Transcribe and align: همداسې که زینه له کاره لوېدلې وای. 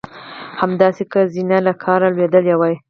همداسې 0.61 1.03
که 1.11 1.19
زینه 1.33 1.57
له 1.67 1.73
کاره 1.83 2.07
لوېدلې 2.15 2.55
وای. 2.57 2.75